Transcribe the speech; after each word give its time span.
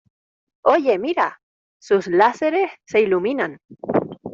¡Oye, 0.63 0.97
mira! 0.97 1.39
Sus 1.79 2.07
láseres 2.07 2.71
se 2.87 3.01
iluminan. 3.01 3.59